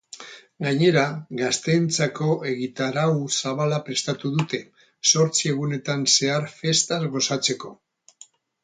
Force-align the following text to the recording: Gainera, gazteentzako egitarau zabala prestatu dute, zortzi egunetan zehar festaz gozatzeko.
Gainera, 0.67 1.03
gazteentzako 1.41 2.31
egitarau 2.53 3.05
zabala 3.35 3.79
prestatu 3.91 4.33
dute, 4.39 4.63
zortzi 5.13 5.53
egunetan 5.55 6.11
zehar 6.19 6.51
festaz 6.59 7.03
gozatzeko. 7.19 7.79